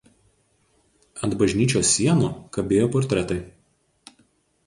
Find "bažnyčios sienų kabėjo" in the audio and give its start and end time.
1.43-2.87